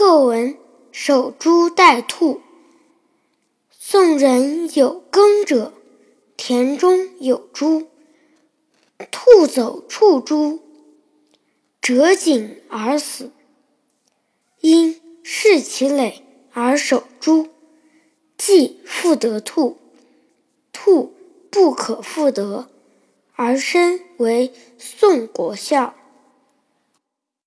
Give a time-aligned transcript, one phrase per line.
[0.00, 0.56] 课文
[0.92, 2.40] 守株待兔，
[3.70, 5.74] 宋人有耕者，
[6.38, 7.86] 田中有株，
[9.10, 10.60] 兔走触株，
[11.82, 13.30] 折颈而死。
[14.60, 16.22] 因释其耒
[16.54, 17.48] 而守株，
[18.38, 19.76] 冀复得兔。
[20.72, 21.12] 兔
[21.50, 22.70] 不可复得，
[23.34, 25.94] 而身为宋国笑。